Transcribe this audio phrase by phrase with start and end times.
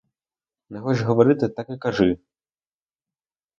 [0.69, 2.19] Не хочеш говорити, так і кажи!